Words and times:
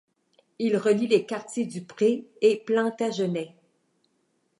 Il 0.57 0.77
relie 0.77 1.05
les 1.05 1.27
quartiers 1.27 1.67
du 1.67 1.83
Pré 1.83 2.25
et 2.41 2.63
Plantagenêt. 2.65 3.55